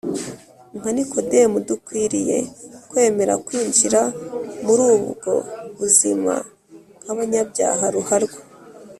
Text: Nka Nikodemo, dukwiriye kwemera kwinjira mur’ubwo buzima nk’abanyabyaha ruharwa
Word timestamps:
Nka 0.77 0.89
Nikodemo, 0.95 1.57
dukwiriye 1.67 2.37
kwemera 2.89 3.33
kwinjira 3.45 4.01
mur’ubwo 4.65 5.31
buzima 5.77 6.33
nk’abanyabyaha 7.03 7.85
ruharwa 7.95 8.39